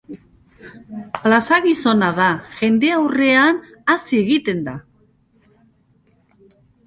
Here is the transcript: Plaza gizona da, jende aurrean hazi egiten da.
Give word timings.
Plaza 1.25 1.59
gizona 1.65 2.07
da, 2.19 2.29
jende 2.55 2.89
aurrean 2.97 3.61
hazi 3.95 4.21
egiten 4.23 4.63
da. 4.69 4.75